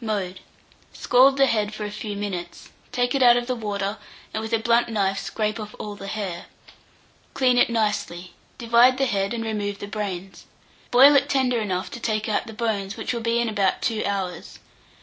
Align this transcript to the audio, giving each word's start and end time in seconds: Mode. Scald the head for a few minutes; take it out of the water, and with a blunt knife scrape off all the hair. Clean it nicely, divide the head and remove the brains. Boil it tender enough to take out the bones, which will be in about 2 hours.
Mode. 0.00 0.40
Scald 0.94 1.36
the 1.36 1.44
head 1.44 1.74
for 1.74 1.84
a 1.84 1.90
few 1.90 2.16
minutes; 2.16 2.70
take 2.90 3.14
it 3.14 3.22
out 3.22 3.36
of 3.36 3.46
the 3.46 3.54
water, 3.54 3.98
and 4.32 4.42
with 4.42 4.54
a 4.54 4.58
blunt 4.58 4.88
knife 4.88 5.18
scrape 5.18 5.60
off 5.60 5.74
all 5.78 5.94
the 5.94 6.06
hair. 6.06 6.46
Clean 7.34 7.58
it 7.58 7.68
nicely, 7.68 8.32
divide 8.56 8.96
the 8.96 9.04
head 9.04 9.34
and 9.34 9.44
remove 9.44 9.80
the 9.80 9.86
brains. 9.86 10.46
Boil 10.90 11.14
it 11.16 11.28
tender 11.28 11.60
enough 11.60 11.90
to 11.90 12.00
take 12.00 12.30
out 12.30 12.46
the 12.46 12.54
bones, 12.54 12.96
which 12.96 13.12
will 13.12 13.20
be 13.20 13.38
in 13.40 13.48
about 13.50 13.82
2 13.82 14.06
hours. 14.06 14.58